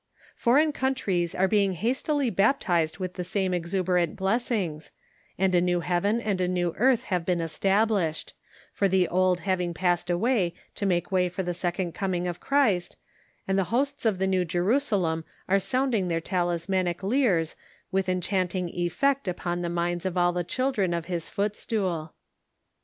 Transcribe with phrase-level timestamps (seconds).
[0.35, 4.89] Foreign countries are being hastily baptized with the same exuberant blessings,
[5.37, 8.33] and a new heaven and a new earth have been established,
[8.73, 12.95] for the old having passed away to make way for the second coming of Christ,
[13.47, 17.55] and the hosts of the New Jerusalem are sounding their talismanic lyres
[17.91, 22.15] with enchanting effect upon the minds of all the chil dren of His footstool